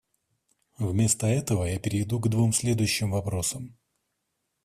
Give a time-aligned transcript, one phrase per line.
[0.79, 3.77] Вместо этого я перейду к двум следующим вопросам.